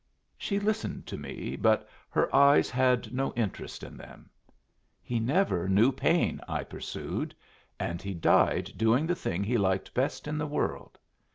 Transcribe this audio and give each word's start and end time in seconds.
She 0.35 0.59
listened 0.59 1.05
to 1.05 1.15
me, 1.19 1.55
but 1.55 1.87
her 2.09 2.35
eyes 2.35 2.71
had 2.71 3.13
no 3.13 3.31
interest 3.35 3.83
in 3.83 3.97
them. 3.97 4.31
"He 4.99 5.19
never 5.19 5.69
knew 5.69 5.91
pain," 5.91 6.41
I 6.47 6.63
pursued, 6.63 7.35
"and 7.79 8.01
he 8.01 8.15
died 8.15 8.73
doing 8.77 9.05
the 9.05 9.13
thing 9.13 9.43
he 9.43 9.59
liked 9.59 9.93
best 9.93 10.27
in 10.27 10.39
the 10.39 10.47
world. 10.47 10.97